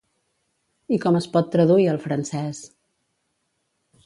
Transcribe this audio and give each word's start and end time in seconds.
I 0.97 0.99
com 1.03 1.19
es 1.19 1.27
pot 1.37 1.53
traduir 1.57 1.87
al 1.93 2.01
francès? 2.09 2.63